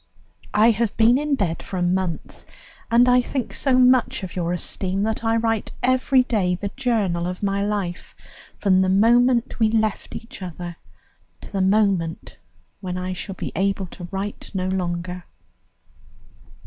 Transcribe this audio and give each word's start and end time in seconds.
I 0.55 0.71
have 0.71 0.97
been 0.97 1.19
in 1.19 1.35
bed 1.35 1.61
for 1.61 1.77
a 1.77 1.83
month, 1.83 2.43
and 2.89 3.07
I 3.07 3.21
think 3.21 3.53
so 3.53 3.77
much 3.77 4.23
of 4.23 4.35
your 4.35 4.51
esteem 4.51 5.03
that 5.03 5.23
I 5.23 5.35
write 5.37 5.73
every 5.83 6.23
day 6.23 6.55
the 6.55 6.71
journal 6.75 7.27
of 7.27 7.43
my 7.43 7.63
life, 7.63 8.15
from 8.57 8.81
the 8.81 8.89
moment 8.89 9.59
we 9.59 9.69
left 9.69 10.15
each 10.15 10.41
other 10.41 10.77
to 11.41 11.51
the 11.51 11.61
moment 11.61 12.39
when 12.79 12.97
I 12.97 13.13
shall 13.13 13.35
be 13.35 13.51
able 13.55 13.85
to 13.91 14.07
write 14.09 14.49
no 14.55 14.67
longer. 14.67 15.23